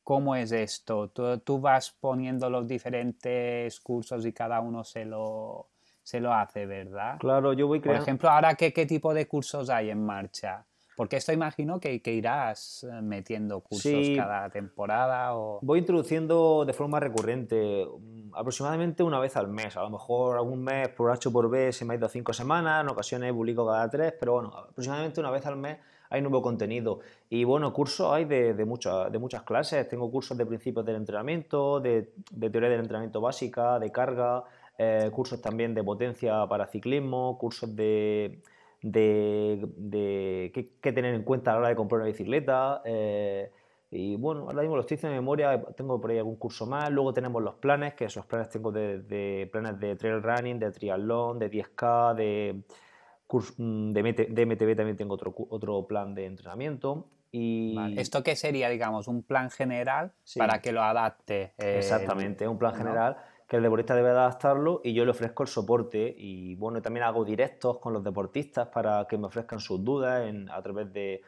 [0.02, 1.10] ¿Cómo es esto?
[1.10, 5.68] ¿Tú, tú, vas poniendo los diferentes cursos y cada uno se lo,
[6.08, 7.18] se lo hace, ¿verdad?
[7.18, 8.00] Claro, yo voy creando...
[8.00, 10.64] Por ejemplo, ahora, ¿qué, qué tipo de cursos hay en marcha?
[10.96, 15.58] Porque esto imagino que, que irás eh, metiendo cursos cada temporada o...
[15.60, 19.76] Voy introduciendo de forma recurrente, mm, aproximadamente una vez al mes.
[19.76, 22.82] A lo mejor algún mes por H por B se me ha ido cinco semanas,
[22.82, 25.76] en ocasiones publico cada tres, pero bueno, aproximadamente una vez al mes
[26.08, 27.00] hay nuevo contenido.
[27.28, 29.86] Y bueno, cursos hay de, de, muchas, de muchas clases.
[29.90, 34.44] Tengo cursos de principios del entrenamiento, de, de teoría del entrenamiento básica, de carga,
[34.80, 38.40] eh, cursos también de potencia para ciclismo, cursos de,
[38.80, 42.80] de, qué, tener en cuenta a la hora de comprar una bicicleta.
[42.84, 43.50] Eh,
[43.90, 46.90] y bueno, ahora mismo los estoy de memoria, tengo por ahí algún curso más.
[46.90, 51.40] Luego tenemos los planes, que esos planes tengo de, planes de trail running, de triatlón,
[51.40, 52.62] de 10K, de,
[53.56, 57.08] mm, de, MTB también tengo otro, otro plan de entrenamiento.
[57.32, 57.76] Y...
[57.98, 61.52] ¿Esto qué sería, digamos, un plan general para que lo adapte?
[61.58, 63.16] Exactamente, un plan general
[63.48, 67.24] que el deportista debe adaptarlo y yo le ofrezco el soporte y bueno, también hago
[67.24, 71.22] directos con los deportistas para que me ofrezcan sus dudas a través de,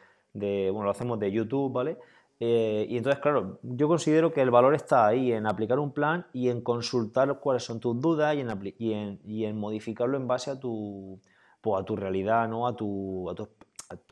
[0.70, 1.96] bueno, lo hacemos de YouTube, ¿vale?
[2.38, 6.26] Eh, y entonces, claro, yo considero que el valor está ahí, en aplicar un plan
[6.33, 10.26] y en consultar cuáles son tus dudas y en, y en, y en modificarlo en
[10.26, 11.20] base a tu,
[11.61, 12.66] pues, a tu realidad, ¿no?
[12.66, 13.48] A tu, a tu,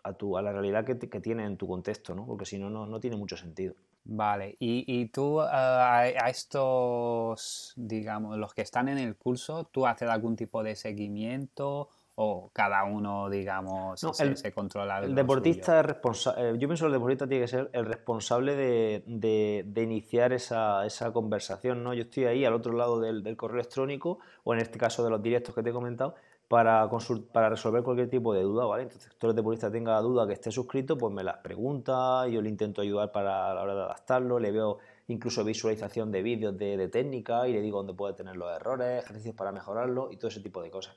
[0.02, 2.26] a, tu, a la realidad que, que, tiene en tu contexto, ¿no?
[2.26, 3.74] Porque si no, no tiene mucho sentido.
[4.10, 10.08] Vale, y, y tú a, estos, digamos, los que están en el curso, ¿tú haces
[10.08, 15.00] algún tipo de seguimiento o cada uno, digamos, se, controla?
[15.00, 18.56] El deportista es responsable, eh, yo pienso que el deportista tiene que ser el responsable
[18.56, 21.92] de, de, iniciar esa, esa, conversación, ¿no?
[21.92, 25.10] Yo estoy ahí al otro lado del, del, correo electrónico o en este caso de
[25.10, 26.14] los directos que te he comentado
[26.48, 26.88] para,
[27.32, 28.84] para resolver cualquier tipo de duda, ¿vale?
[28.84, 32.48] Entonces, todo el deportista tenga duda que esté suscrito, pues me las pregunta, yo le
[32.48, 36.76] intento ayudar para a la hora de adaptarlo, le veo incluso visualización de vídeos de,
[36.76, 40.28] de técnica y le digo dónde puede tener los errores, ejercicios para mejorarlo y todo
[40.28, 40.96] ese tipo de cosas.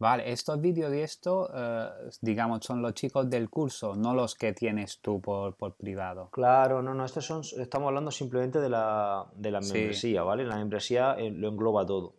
[0.00, 1.88] Vale, estos vídeos y esto, eh,
[2.22, 6.30] digamos, son los chicos del curso, no los que tienes tú por, por privado.
[6.30, 10.44] Claro, no, no, estos son, estamos hablando simplemente de la, de la membresía, ¿vale?
[10.44, 12.14] La membresía eh, lo engloba todo.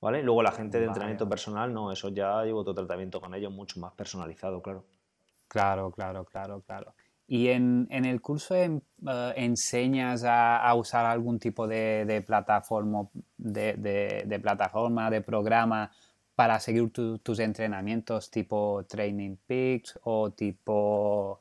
[0.00, 0.22] ¿Vale?
[0.22, 3.80] Luego la gente de entrenamiento personal, no, eso ya llevo otro tratamiento con ellos mucho
[3.80, 4.84] más personalizado, claro.
[5.48, 6.94] Claro, claro, claro, claro.
[7.28, 8.80] ¿Y en, el curso eh,
[9.34, 15.90] enseñas a, usar algún tipo de, plataforma, de, plataforma, de programa
[16.36, 21.40] para seguir tus entrenamientos tipo Training Peaks o tipo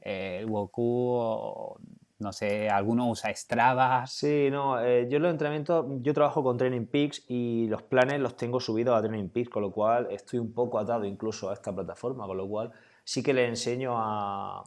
[0.00, 1.78] eh, Woku o
[2.22, 4.06] no sé, alguno usa Strava.
[4.06, 8.36] Sí, no, eh, yo los entrenamientos, yo trabajo con Training Peaks y los planes los
[8.36, 11.74] tengo subidos a Training Peaks, con lo cual estoy un poco atado incluso a esta
[11.74, 12.72] plataforma, con lo cual
[13.04, 14.64] sí que le enseño a,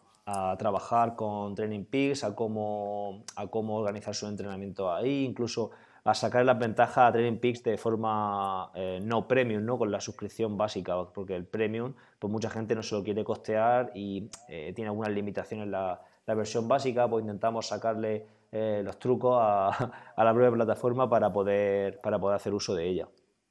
[0.57, 5.69] trabajar con Training Peaks, a cómo, a cómo organizar su entrenamiento ahí, incluso
[6.03, 9.77] a sacar las ventajas a Training Peaks de forma eh, no premium, ¿no?
[9.77, 13.91] con la suscripción básica, porque el premium, pues mucha gente no se lo quiere costear
[13.93, 19.37] y eh, tiene algunas limitaciones la la versión básica, pues intentamos sacarle eh, los trucos
[19.41, 23.07] a, la propia plataforma para poder, para poder hacer uso de ella.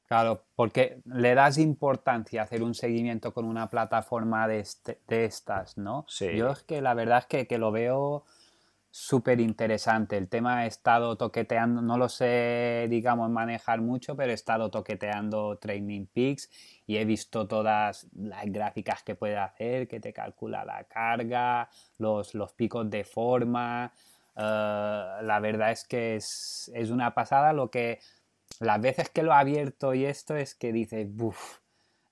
[0.07, 5.25] Claro, porque le das importancia a hacer un seguimiento con una plataforma de, este, de
[5.25, 6.05] estas, ¿no?
[6.09, 6.37] Sí.
[6.37, 8.25] Yo es que la verdad es que, que lo veo
[8.95, 10.17] súper interesante.
[10.17, 15.59] El tema he estado toqueteando, no lo sé, digamos, manejar mucho, pero he estado toqueteando
[15.59, 16.49] Training Peaks
[16.87, 22.35] y he visto todas las gráficas que puede hacer, que te calcula la carga, los,
[22.35, 23.93] los picos de forma.
[24.37, 27.99] Eh, la verdad es que es, es, una pasada lo que
[28.61, 31.59] las veces que lo he abierto y esto es que dices, buf,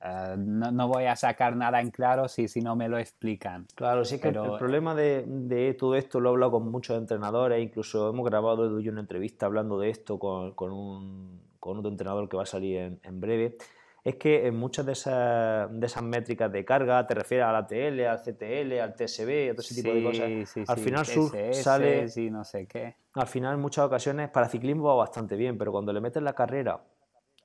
[0.04, 3.66] eh, no, voy a sacar nada en claro si, si no me lo explican.
[3.74, 7.62] Claro, sí que el, problema de, de, todo esto lo he hablado con muchos entrenadores,
[7.62, 12.36] incluso hemos grabado una entrevista hablando de esto con, con, un, con otro entrenador que
[12.36, 13.56] va a salir en, en breve
[14.04, 18.00] es que en muchas de esas, de esas métricas de carga, te refieres al ATL,
[18.00, 21.06] al CTL, al TSB, a todo ese tipo de cosas, al final
[21.54, 22.30] sale...
[22.30, 22.96] no sé qué.
[23.14, 26.32] Al final, en muchas ocasiones, para ciclismo va bastante bien, pero cuando le metes la
[26.32, 26.80] carrera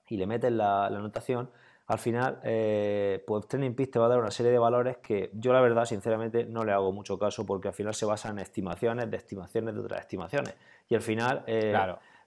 [0.10, 1.52] y le metes la, la anotación,
[1.88, 5.32] al final, eh, pues Training Peaks te va a dar una serie de valores que
[5.34, 8.40] yo la verdad, sinceramente, no le hago mucho caso porque al final se basa en
[8.40, 10.54] estimaciones de estimaciones de otras estimaciones.
[10.90, 11.74] Y al final, eh,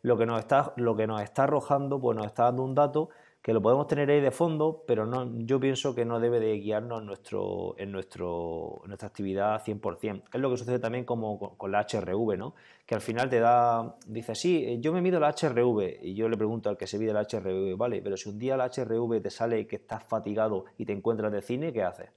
[0.01, 3.11] lo, que nos está, lo que nos está arrojando, pues nos está dando un dato
[3.43, 6.59] que lo podemos tener ahí de fondo, pero no, yo pienso que no debe de
[6.59, 10.25] guiarnos en, nuestro, en, nuestro, nuestra actividad 100%.
[10.33, 12.55] Es lo que sucede también como con, la HRV, ¿no?
[12.85, 16.29] que al final te da, dice, sí, eh, yo me mido la HRV, y yo
[16.29, 19.23] le pregunto al que se mide la HRV, vale, pero si un día la HRV
[19.23, 22.11] te sale que estás fatigado y te encuentras de cine, ¿qué haces?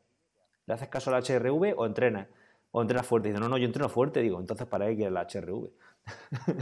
[0.65, 2.27] ¿Le haces caso a la HRV o entrenas?
[2.71, 3.29] O entrenas fuerte.
[3.29, 4.21] Dice, no, no, yo entreno fuerte.
[4.21, 5.69] Digo, entonces, ¿para qué quieres la HRV?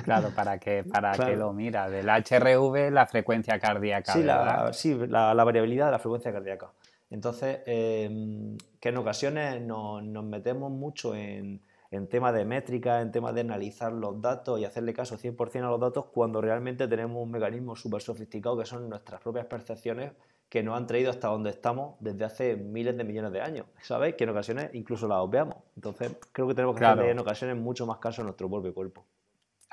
[0.04, 1.89] Claro, para que, para que lo mira.
[1.89, 4.13] Del HRV, la frecuencia cardíaca.
[4.13, 6.71] Sí, la, sí la, variabilidad de la frecuencia cardíaca.
[7.10, 13.36] Entonces, em, que en ocasiones nos, metemos mucho en, en temas de métrica, en temas
[13.36, 17.32] de analizar los datos y hacerle caso 100% a los datos cuando realmente tenemos un
[17.32, 20.13] mecanismo súper sofisticado que son nuestras propias percepciones
[20.47, 24.15] que nos han traído hasta donde estamos desde hace miles de millones de años, ¿sabes?
[24.15, 25.56] Que en ocasiones incluso las obviamos.
[25.77, 29.06] Entonces, creo que tenemos que hacer en ocasiones mucho más caso a nuestro propio cuerpo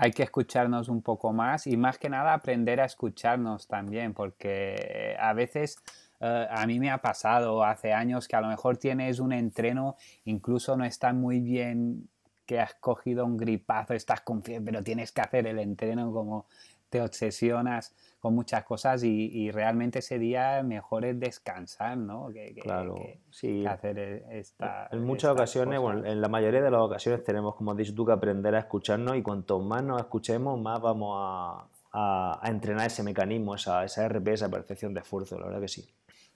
[0.01, 5.17] hay que escucharnos un poco más y más que nada aprender a escucharnos también, porque
[5.19, 5.77] a veces
[6.21, 9.97] eh, a mí me ha pasado hace años que a lo mejor tienes un entreno,
[10.25, 12.09] incluso no está muy bien
[12.47, 16.47] que has cogido un gripazo, estás con pero tienes que hacer el entreno como
[16.89, 22.29] te obsesionas con muchas cosas y, realmente ese día mejor es descansar, ¿no?
[22.33, 22.97] Que, claro,
[23.31, 23.65] sí.
[23.65, 24.89] hacer e, esta.
[24.91, 28.05] En muchas ocasiones, bueno, en la mayoría de las ocasiones tenemos, como has dicho tú,
[28.05, 33.03] que aprender a escucharnos y cuanto más nos escuchemos, más vamos a, a, entrenar ese
[33.03, 35.89] mecanismo, esa, esa RP, esa percepción de esfuerzo, la verdad que sí.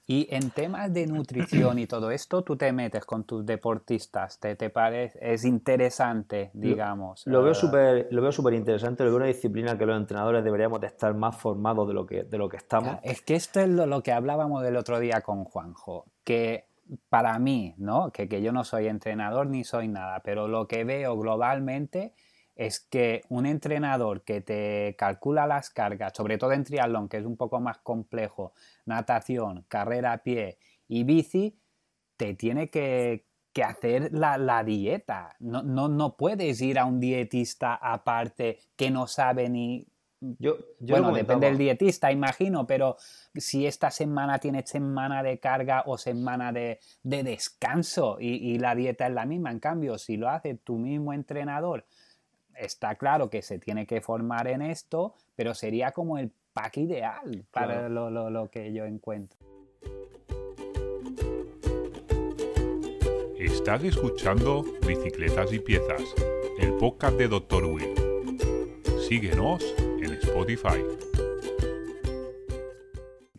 [0.07, 4.57] Y en temas de nutrición y todo esto, tú te metes con tus deportistas, ¿te,
[4.57, 5.19] te parece?
[5.23, 7.23] Es interesante, digamos.
[7.27, 10.81] Lo, veo súper lo veo súper interesante, lo veo una disciplina que los entrenadores deberíamos
[10.81, 12.97] de estar más formados de lo que, de lo que estamos.
[13.03, 16.67] Es que esto es lo, que hablábamos del otro día con Juanjo, que
[17.09, 18.11] para mí, ¿no?
[18.11, 22.13] Que, que yo no soy entrenador ni soy nada, pero lo que veo globalmente
[22.67, 27.25] es que un entrenador que te calcula las cargas, sobre todo en triatlón, que es
[27.25, 28.53] un poco más complejo,
[28.87, 31.59] natación, carrera a pie y bici,
[32.17, 33.25] te tiene que,
[33.65, 35.37] hacer la, dieta.
[35.41, 39.87] No, no, no, puedes ir a un dietista aparte que no sabe ni...
[40.39, 42.97] Yo, bueno, depende del dietista, imagino, pero
[43.35, 49.09] si esta semana tienes semana de carga o semana de, descanso y, y la dieta
[49.09, 51.85] es la misma, en cambio, si lo hace tu mismo entrenador,
[52.57, 57.45] está claro que se tiene que formar en esto, pero sería como el pack ideal
[57.51, 59.39] para lo, que yo encuentro.
[63.39, 66.03] Estás escuchando Bicicletas y Piezas,
[66.59, 67.65] el podcast de Dr.
[67.65, 67.95] Will.
[69.09, 70.85] Síguenos en Spotify.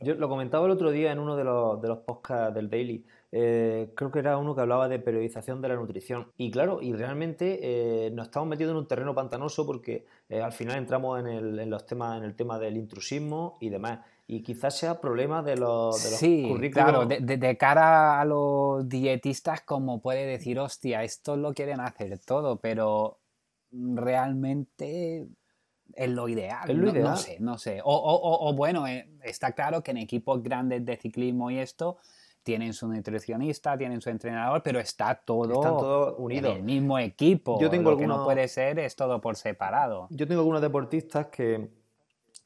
[0.01, 3.05] Yo lo comentaba el otro día en uno de los, de los podcasts del Daily.
[3.35, 6.31] Eh, creo que era uno que hablaba de periodización de la nutrición.
[6.37, 10.51] Y claro, y realmente eh, nos estamos metiendo en un terreno pantanoso porque eh, al
[10.51, 14.01] final entramos en el, los temas, en el tema del intrusismo y demás.
[14.27, 19.99] Y quizás sea problema de los, de sí, Claro, de, cara a los dietistas, como
[19.99, 23.17] puede decir, hostia, esto lo quieren hacer todo, pero
[23.71, 25.27] realmente
[25.95, 26.69] es lo ideal.
[26.69, 27.03] Es lo ideal.
[27.03, 27.81] No, sé, no sé.
[27.83, 28.85] O, bueno,
[29.23, 31.97] está claro que en equipos grandes de ciclismo y esto
[32.43, 36.49] tienen su nutricionista, tienen su entrenador, pero está todo, unido.
[36.51, 37.59] En el mismo equipo.
[37.59, 40.07] Yo tengo Lo que no puede ser es todo por separado.
[40.11, 41.69] Yo tengo algunos deportistas que,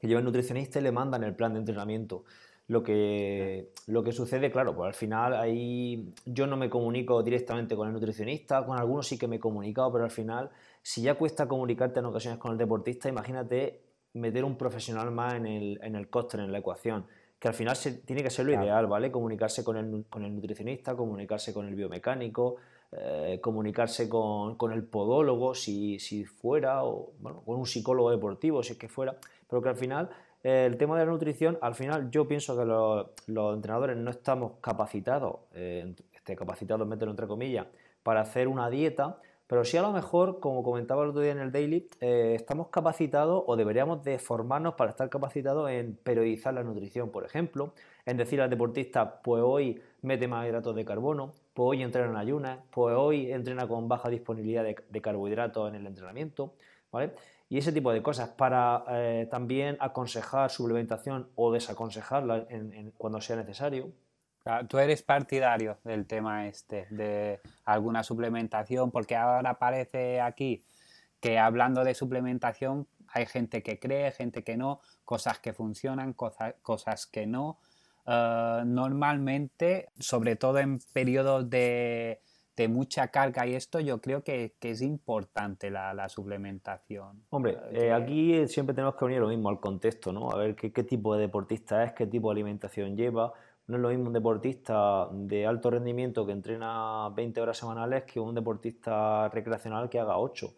[0.00, 2.24] llevan nutricionista y le mandan el plan de entrenamiento.
[2.68, 7.74] Lo que, lo que sucede, claro, pues al final ahí yo no me comunico directamente
[7.74, 10.50] con el nutricionista, con algunos sí que me he comunicado, pero al final,
[10.82, 13.80] si ya cuesta comunicarte en ocasiones con el deportista, imagínate
[14.12, 17.06] meter un profesional más en el, en el coste, en la ecuación
[17.38, 19.10] que al final tiene que ser lo ideal, ¿vale?
[19.10, 22.56] Comunicarse con el, con el, nutricionista, comunicarse con el biomecánico,
[22.92, 28.62] eh, comunicarse con, con, el podólogo si, si, fuera, o bueno, con un psicólogo deportivo
[28.62, 29.16] si es que fuera,
[29.48, 30.10] pero que al final
[30.42, 34.10] eh, el tema de la nutrición, al final yo pienso que los, los entrenadores no
[34.10, 37.66] estamos capacitados, eh, este, capacitados, mételo entre comillas,
[38.02, 39.18] para hacer una dieta,
[39.48, 42.68] pero sí a lo mejor, como comentaba el otro día en el Daily, eh, estamos
[42.68, 47.72] capacitados o deberíamos de formarnos para estar capacitados en periodizar la nutrición, por ejemplo,
[48.04, 52.16] en decir al deportista, pues hoy mete más hidratos de carbono, pues hoy entrena en
[52.16, 56.52] ayunas, pues hoy entrena con baja disponibilidad de, carbohidratos en el entrenamiento,
[56.92, 57.14] ¿vale?
[57.48, 62.46] Y ese tipo de cosas para eh, también aconsejar suplementación o desaconsejarla
[62.98, 63.88] cuando sea necesario.
[64.68, 70.64] Tú eres partidario del tema este, de alguna suplementación, porque ahora parece aquí
[71.20, 76.54] que hablando de suplementación hay gente que cree, gente que no, cosas que funcionan, cosas,
[76.62, 77.58] cosas que no.
[78.06, 82.20] Eh, normalmente, sobre todo en periodos de,
[82.68, 87.22] mucha carga y esto, yo creo que, es importante la, suplementación.
[87.30, 90.30] Hombre, eh, aquí siempre tenemos que unir lo mismo al contexto, ¿no?
[90.30, 93.32] A ver qué, qué tipo de deportista es, qué tipo de alimentación lleva
[93.68, 98.18] no es lo mismo un deportista de alto rendimiento que entrena 20 horas semanales que
[98.18, 100.54] un deportista recreacional que haga 8.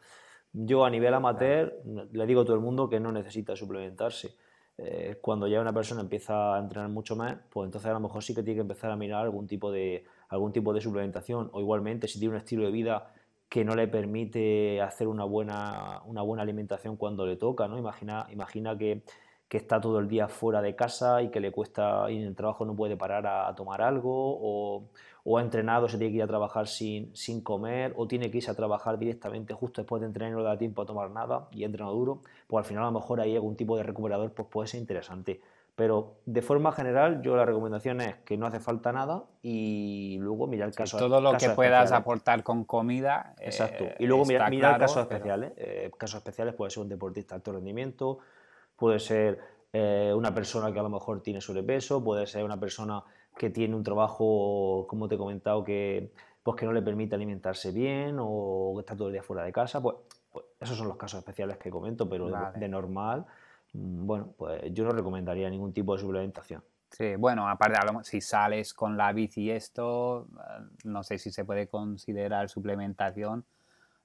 [0.53, 4.37] Yo a nivel amateur le digo a todo el mundo que no necesita suplementarse.
[4.79, 8.23] Eh, cuando ya una persona empieza a entrenar mucho más, pues entonces a lo mejor
[8.23, 11.51] sí que tiene que empezar a mirar algún tipo de, algún tipo de suplementación.
[11.53, 13.13] O igualmente, si tiene un estilo de vida
[13.49, 17.77] que no le permite hacer una buena, una buena alimentación cuando le toca, ¿no?
[17.77, 19.03] Imagina, imagina que
[19.51, 22.37] que está todo el día fuera de casa y que le cuesta y en el
[22.37, 24.89] trabajo no puede parar a, tomar algo o,
[25.37, 28.53] ha entrenado, se tiene que ir a trabajar sin, sin, comer o tiene que irse
[28.53, 31.49] a trabajar directamente justo después de entrenar y no le da tiempo a tomar nada
[31.51, 34.47] y entrena duro, pues al final a lo mejor ahí algún tipo de recuperador pues
[34.49, 35.41] puede ser interesante.
[35.75, 40.47] Pero de forma general yo la recomendación es que no hace falta nada y luego
[40.47, 43.35] mirar el caso Todo lo que puedas aportar con comida.
[43.41, 43.87] Exacto.
[43.99, 45.53] Y luego mirar, mirar casos especiales.
[45.57, 48.19] Eh, casos especiales puede ser un deportista de alto rendimiento,
[48.81, 49.39] puede ser
[49.75, 53.05] eh, una persona que a lo mejor tiene sobrepeso, puede ser una persona
[53.37, 56.11] que tiene un trabajo, como te he comentado, que,
[56.43, 59.53] pues que no le permite alimentarse bien o que está todo el día fuera de
[59.53, 59.83] casa.
[59.83, 59.97] Pues,
[60.33, 63.27] pues esos son los casos especiales que comento, pero de, normal,
[63.75, 66.63] mm, bueno, pues yo no recomendaría ningún tipo de suplementación.
[66.91, 71.69] Sí, bueno, aparte, si sales con la bici esto, eh, no sé si se puede
[71.69, 73.45] considerar suplementación,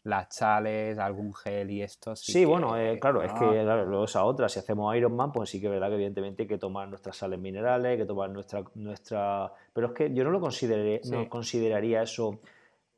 [0.05, 2.15] las chales, algún gel y esto.
[2.15, 5.59] Sí, bueno, eh, claro, es que claro, luego esa otra, si hacemos Ironman, pues sí
[5.59, 8.63] que es verdad que evidentemente hay que tomar nuestras sales minerales, hay que tomar nuestra...
[8.75, 9.51] nuestra...
[9.73, 12.39] Pero es que yo no lo consideré, no consideraría eso...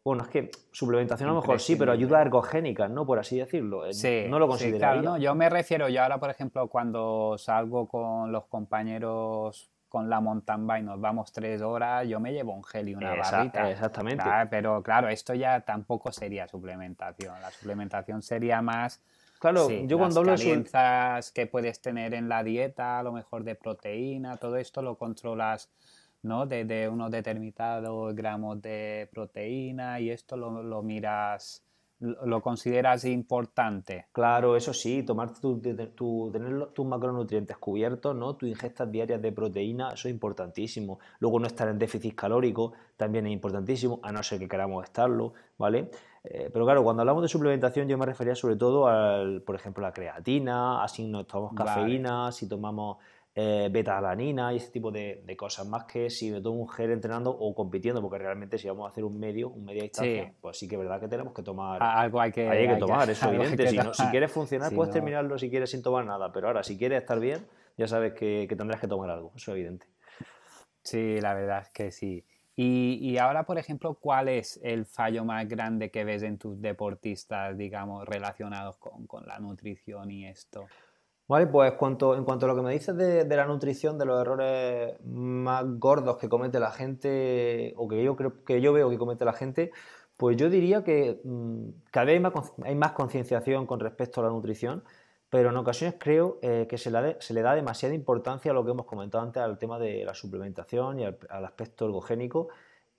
[0.03, 3.05] Bueno, es que suplementación a lo mejor sí, pero ayuda ergogénica, ¿no?
[3.05, 3.85] Por así decirlo.
[3.85, 5.01] Eh, sí, no lo consideraría.
[5.01, 10.19] claro, yo me refiero, yo ahora, por ejemplo, cuando salgo con los compañeros con la
[10.19, 13.69] mountain bike nos vamos tres horas, yo me llevo un gel y una barrita.
[13.69, 14.23] Exactamente.
[14.49, 17.39] pero claro, esto ya tampoco sería suplementación.
[17.41, 19.01] La suplementación sería más.
[19.39, 23.55] Claro, yo cuando hablo de que puedes tener en la dieta, a lo mejor de
[23.55, 25.69] proteína, todo esto lo controlas
[26.23, 26.45] ¿no?
[26.45, 31.63] De, unos determinados gramos de proteína y esto lo, lo miras
[31.99, 34.05] lo consideras importante.
[34.11, 38.35] Claro, eso sí, tomar tu, tener tus macronutrientes cubiertos, ¿no?
[38.35, 40.99] Tus ingestas diarias de proteína, eso es importantísimo.
[41.19, 45.33] Luego no estar en déficit calórico también es importantísimo, a no ser que queramos estarlo,
[45.57, 45.89] ¿vale?
[46.23, 49.81] Eh, pero claro, cuando hablamos de suplementación yo me refería sobre todo al, por ejemplo,
[49.81, 52.97] la creatina, así no tomamos cafeína, si tomamos
[53.39, 57.29] eh, beta-alanina y ese tipo de, cosas, más que si me tomo un gel entrenando
[57.29, 60.67] o compitiendo, porque realmente si vamos a hacer un medio, un media distancia, pues sí
[60.67, 61.77] que es verdad que tenemos que tomar.
[61.83, 63.67] Algo hay que, hay que tomar, eso es evidente.
[63.93, 67.19] Si, quieres funcionar, puedes terminarlo si quieres sin tomar nada, pero ahora, si quieres estar
[67.19, 67.45] bien,
[67.77, 69.85] ya sabes que, tendrás que tomar algo, eso es evidente.
[70.81, 72.25] Sí, la verdad es que sí.
[72.55, 77.55] Y, ahora, por ejemplo, ¿cuál es el fallo más grande que ves en tus deportistas,
[77.55, 80.65] digamos, relacionados con, con la nutrición y esto?
[81.27, 84.21] Vale, pues cuanto, en cuanto a lo que me dices de, la nutrición, de los
[84.21, 88.97] errores más gordos que comete la gente, o que yo creo que yo veo que
[88.97, 89.71] comete la gente,
[90.15, 92.21] pues yo diría que mm, cada vez
[92.63, 94.83] hay más, concienciación con respecto a la nutrición,
[95.29, 98.85] pero en ocasiones creo eh, que se, le da demasiada importancia a lo que hemos
[98.85, 102.47] comentado antes, al tema de la suplementación y al, aspecto ergogénico.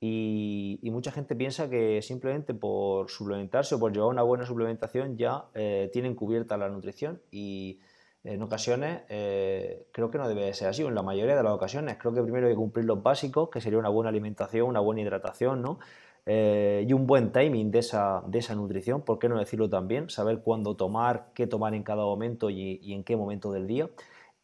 [0.01, 5.47] Y, mucha gente piensa que simplemente por suplementarse o por llevar una buena suplementación ya
[5.55, 7.81] eh, tienen cubierta la nutrición y
[8.29, 11.97] en ocasiones eh, creo que no debe ser así, en la mayoría de las ocasiones
[11.99, 15.01] creo que primero hay que cumplir los básicos, que sería una buena alimentación, una buena
[15.01, 15.79] hidratación, ¿no?
[16.27, 20.11] Eh, y un buen timing de esa, de esa nutrición, ¿por qué no decirlo también?
[20.11, 23.89] Saber cuándo tomar, qué tomar en cada momento y, en qué momento del día.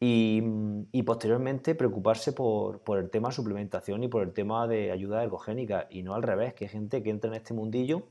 [0.01, 0.43] Y,
[1.05, 6.03] posteriormente preocuparse por, por, el tema suplementación y por el tema de ayuda ergogénica y
[6.03, 8.05] no al revés, que hay gente que entra en este mundillo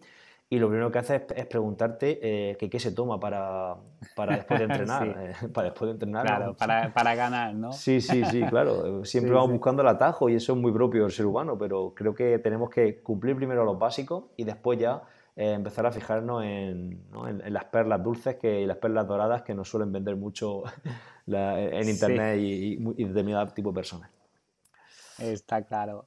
[0.50, 3.76] y lo primero que hace es, preguntarte eh, qué se toma para,
[4.16, 5.08] para después de entrenar.
[5.08, 6.26] Eh, para después de entrenar.
[6.26, 7.72] Claro, para, para, ganar, ¿no?
[7.72, 9.04] Sí, sí, sí, claro.
[9.04, 12.14] Siempre vamos buscando el atajo y eso es muy propio del ser humano, pero creo
[12.14, 15.02] que tenemos que cumplir primero los básicos y después ya
[15.36, 19.56] eh, empezar a fijarnos en, en, las perlas dulces que, y las perlas doradas que
[19.56, 20.64] nos suelen vender mucho
[21.26, 24.12] en internet y, y, y determinado tipo de personas.
[25.18, 26.06] Está claro.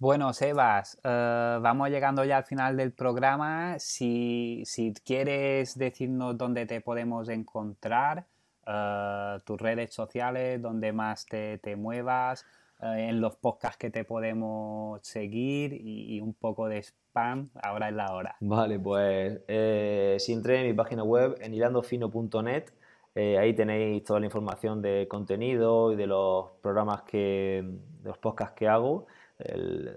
[0.00, 3.80] Bueno, Sebas, eh, vamos llegando ya al final del programa.
[3.80, 4.62] Si,
[5.04, 8.24] quieres decirnos dónde te podemos encontrar,
[8.64, 12.46] eh, tus redes sociales, dónde más te, muevas,
[12.80, 17.94] eh, en los podcasts que te podemos seguir y, un poco de spam, ahora es
[17.96, 18.36] la hora.
[18.38, 19.42] Vale, pues
[20.22, 22.66] si entré en mi página web en hilandofino.net,
[23.16, 28.54] ahí tenéis toda la información de contenido y de los programas que, de los podcasts
[28.54, 29.08] que hago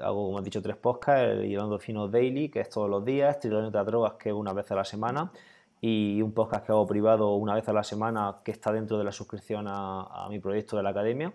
[0.02, 3.39] hago, como han dicho, tres podcasts, el Hilando Fino Daily, que es todos los días,
[3.39, 5.32] Trilogía de Drogas, que es una vez a la semana,
[5.80, 9.04] y un podcast que hago privado una vez a la semana, que está dentro de
[9.04, 11.34] la suscripción a, mi proyecto de la academia.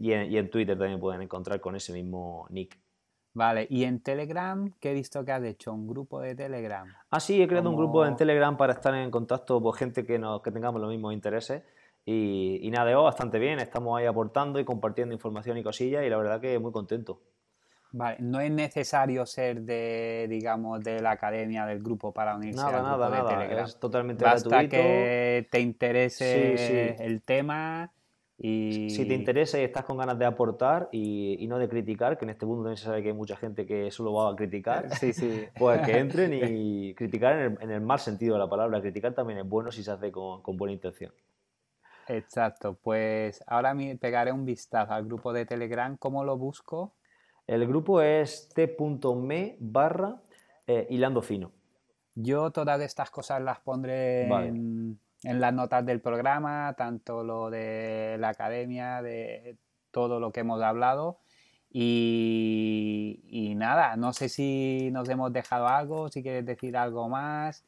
[0.00, 2.76] y, en, y en Twitter también pueden encontrar con ese mismo nick.
[3.32, 5.72] Vale, y en Telegram, ¿qué he visto que has hecho?
[5.72, 6.92] ¿Un grupo de Telegram?
[7.10, 10.18] Ah, sí, he creado un grupo en Telegram para estar en contacto con gente que,
[10.18, 11.62] nos, que tengamos los mismos intereses.
[12.04, 16.08] Y, y nada, oh, bastante bien, estamos ahí aportando y compartiendo información y cosillas y
[16.08, 17.20] la verdad que muy contento.
[17.92, 22.78] Vale, no es necesario ser de, digamos, de la academia del grupo para unirse nada,
[22.78, 23.28] al grupo nada, de nada.
[23.28, 23.64] Telegram.
[23.64, 27.92] Es totalmente Basta que te interese el tema
[28.42, 32.30] si te interesa y estás con ganas de aportar y, no de criticar, que en
[32.30, 35.12] este mundo también se sabe que hay mucha gente que solo va a criticar, sí,
[35.12, 35.44] sí.
[35.58, 38.80] pues que entren y criticar en el, mal sentido de la palabra.
[38.80, 41.12] Criticar también es bueno si se hace con, buena intención.
[42.08, 45.96] Exacto, pues ahora me pegaré un vistazo al grupo de Telegram.
[45.98, 46.94] ¿Cómo lo busco?
[47.46, 50.16] El grupo es t.me barra
[50.66, 51.52] eh, hilando fino.
[52.14, 58.30] Yo todas estas cosas las pondré en, las notas del programa, tanto lo de la
[58.30, 59.56] academia, de
[59.90, 61.20] todo lo que hemos hablado.
[61.72, 67.64] y, nada, no sé si nos hemos dejado algo, si quieres decir algo más.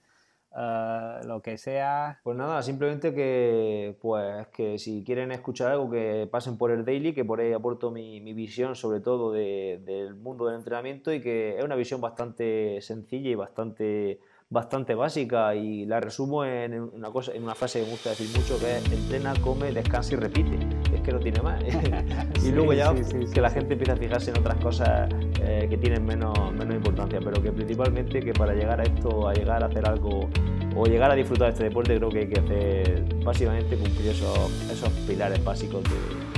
[0.55, 2.20] Eh, lo que sea.
[2.22, 7.14] Pues nada, simplemente que, pues, que si quieren escuchar algo, que pasen por el daily,
[7.14, 11.64] que por ahí aporto mi, visión sobre todo del mundo del entrenamiento y que es
[11.64, 14.20] una visión bastante sencilla y bastante
[14.53, 18.28] bastante básica y la resumo en una cosa en una frase que me gusta decir
[18.36, 20.59] mucho que es entrena, come, descansa y repite.
[20.94, 21.62] Es que no tiene más.
[22.44, 22.94] y luego ya
[23.32, 25.09] que la gente empieza a fijarse en otras cosas
[25.40, 29.32] eh, que tienen menos, menos importancia, pero que principalmente que para llegar a esto, a
[29.32, 30.28] llegar a hacer algo
[30.76, 34.70] o llegar a disfrutar de este deporte, creo que hay que hacer básicamente cumplir esos,
[34.70, 36.32] esos pilares básicos entrenamiento.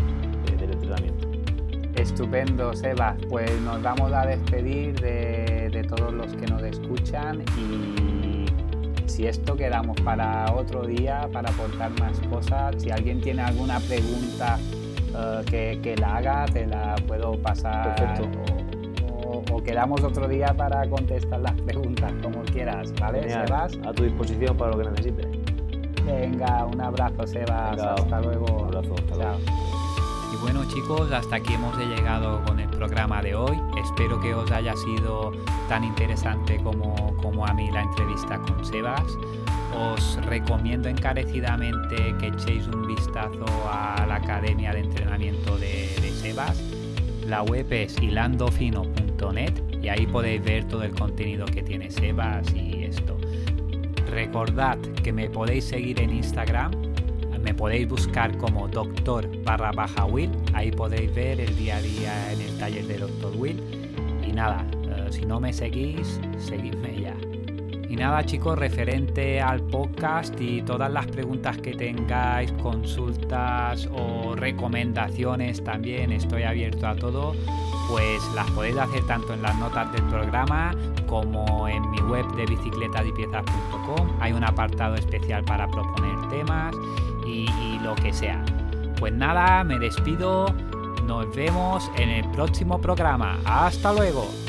[1.96, 3.16] Estupendo, Seba.
[3.28, 8.46] Pues nos vamos a despedir de, de todos los que nos escuchan y
[9.14, 14.58] si esto quedamos para otro día, para aportar más cosas, si alguien tiene alguna pregunta
[15.52, 17.94] eh, que, la haga, te la puedo pasar.
[19.52, 23.78] O, quedamos otro día para contestar las preguntas, como quieras, ¿vale, Sebas?
[23.86, 25.26] A tu disposición para lo que necesites.
[26.04, 27.80] Venga, un abrazo, Sebas.
[27.80, 28.46] hasta luego.
[28.46, 29.38] Un abrazo, hasta Chao.
[29.38, 29.83] Y
[30.44, 33.58] bueno chicos, hasta aquí hemos llegado con el programa de hoy.
[33.82, 35.32] Espero que os haya sido
[35.70, 39.16] tan interesante como, como a mí la entrevista con Sebas.
[39.74, 46.62] Os recomiendo encarecidamente que echéis un vistazo a la Academia de Entrenamiento de, de Sebas.
[47.26, 52.84] La web es hilandofino.net y ahí podéis ver todo el contenido que tiene Sebas y
[52.84, 53.16] esto.
[54.10, 56.83] Recordad que me podéis seguir en Instagram
[57.44, 62.32] me podéis buscar como doctor barra baja Will, ahí podéis ver el día a día
[62.32, 63.60] en el taller de doctor Will.
[64.26, 67.14] Y nada, eh, si no me seguís, seguidme ya.
[67.86, 75.62] Y nada chicos, referente al podcast y todas las preguntas que tengáis, consultas o recomendaciones
[75.62, 77.34] también, estoy abierto a todo,
[77.90, 80.74] pues las podéis hacer tanto en las notas del programa
[81.06, 84.08] como en mi web de bicicletadipiezas.com.
[84.18, 86.74] Hay un apartado especial para proponer temas
[87.26, 88.42] y, lo que sea.
[88.98, 90.46] Pues nada, me despido.
[91.06, 93.38] Nos vemos en el próximo programa.
[93.44, 94.43] Hasta luego.